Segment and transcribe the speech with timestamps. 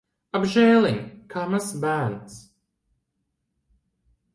[0.37, 0.95] Apžēliņ!
[1.35, 2.41] Kā mazs bērns.